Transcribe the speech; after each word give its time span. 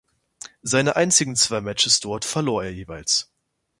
Seine 0.63 0.95
einzigen 0.95 1.35
zwei 1.35 1.61
Matches 1.61 1.99
dort 1.99 2.25
verlor 2.25 2.63
er 2.63 2.73
jeweils. 2.73 3.29